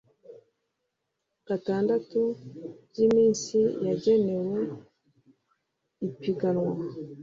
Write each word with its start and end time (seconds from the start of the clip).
gatandatu 1.47 2.19
by 2.89 2.97
iminsi 3.05 3.57
yagenewe 3.85 4.59
ipiganwa 6.07 6.75